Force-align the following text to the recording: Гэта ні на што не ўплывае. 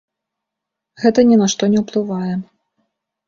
Гэта 1.03 1.19
ні 1.31 1.35
на 1.43 1.47
што 1.55 1.63
не 1.73 1.79
ўплывае. 1.83 2.33